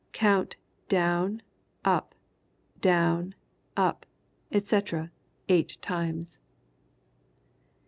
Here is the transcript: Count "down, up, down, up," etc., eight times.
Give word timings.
Count 0.13 0.55
"down, 0.89 1.43
up, 1.85 2.15
down, 2.79 3.35
up," 3.77 4.07
etc., 4.51 5.11
eight 5.47 5.77
times. 5.79 6.39